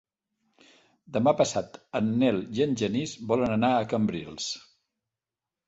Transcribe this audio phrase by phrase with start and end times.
[1.17, 4.51] Demà passat en Nel i en Genís volen anar a Cambrils.